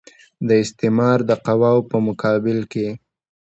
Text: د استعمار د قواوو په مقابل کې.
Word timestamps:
د 0.47 0.49
استعمار 0.63 1.19
د 1.29 1.31
قواوو 1.45 1.87
په 1.91 1.97
مقابل 2.07 2.59
کې. 2.71 2.87